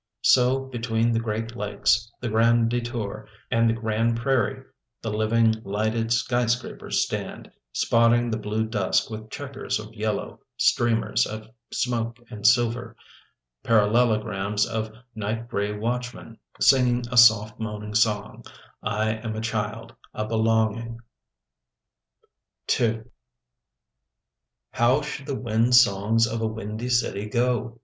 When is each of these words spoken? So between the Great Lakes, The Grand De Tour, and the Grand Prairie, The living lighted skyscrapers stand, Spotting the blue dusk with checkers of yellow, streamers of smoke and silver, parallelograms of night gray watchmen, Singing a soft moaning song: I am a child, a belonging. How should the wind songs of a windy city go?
So 0.23 0.61
between 0.61 1.11
the 1.11 1.19
Great 1.19 1.55
Lakes, 1.55 2.11
The 2.21 2.29
Grand 2.29 2.71
De 2.71 2.81
Tour, 2.81 3.27
and 3.51 3.69
the 3.69 3.75
Grand 3.75 4.17
Prairie, 4.17 4.63
The 4.99 5.11
living 5.11 5.53
lighted 5.63 6.11
skyscrapers 6.11 7.05
stand, 7.05 7.51
Spotting 7.71 8.31
the 8.31 8.39
blue 8.39 8.65
dusk 8.65 9.11
with 9.11 9.29
checkers 9.29 9.77
of 9.79 9.93
yellow, 9.93 10.39
streamers 10.57 11.27
of 11.27 11.49
smoke 11.71 12.17
and 12.31 12.47
silver, 12.47 12.95
parallelograms 13.63 14.65
of 14.65 14.91
night 15.13 15.47
gray 15.47 15.71
watchmen, 15.71 16.39
Singing 16.59 17.03
a 17.11 17.17
soft 17.17 17.59
moaning 17.59 17.93
song: 17.93 18.43
I 18.81 19.11
am 19.11 19.35
a 19.35 19.39
child, 19.41 19.93
a 20.15 20.25
belonging. 20.25 20.97
How 24.71 25.01
should 25.03 25.27
the 25.27 25.35
wind 25.39 25.75
songs 25.75 26.25
of 26.25 26.41
a 26.41 26.47
windy 26.47 26.89
city 26.89 27.29
go? 27.29 27.77